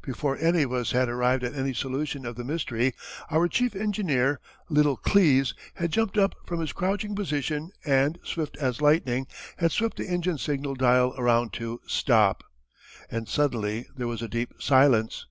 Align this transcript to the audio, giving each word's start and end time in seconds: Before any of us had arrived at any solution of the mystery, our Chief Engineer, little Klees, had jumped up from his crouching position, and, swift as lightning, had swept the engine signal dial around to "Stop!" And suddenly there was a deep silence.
Before 0.00 0.38
any 0.38 0.62
of 0.62 0.72
us 0.72 0.92
had 0.92 1.06
arrived 1.10 1.44
at 1.44 1.54
any 1.54 1.74
solution 1.74 2.24
of 2.24 2.36
the 2.36 2.44
mystery, 2.44 2.94
our 3.30 3.46
Chief 3.46 3.76
Engineer, 3.76 4.40
little 4.70 4.96
Klees, 4.96 5.52
had 5.74 5.92
jumped 5.92 6.16
up 6.16 6.34
from 6.46 6.60
his 6.60 6.72
crouching 6.72 7.14
position, 7.14 7.72
and, 7.84 8.18
swift 8.24 8.56
as 8.56 8.80
lightning, 8.80 9.26
had 9.58 9.72
swept 9.72 9.98
the 9.98 10.08
engine 10.08 10.38
signal 10.38 10.76
dial 10.76 11.12
around 11.18 11.52
to 11.52 11.82
"Stop!" 11.86 12.42
And 13.10 13.28
suddenly 13.28 13.86
there 13.94 14.08
was 14.08 14.22
a 14.22 14.28
deep 14.28 14.54
silence. 14.60 15.26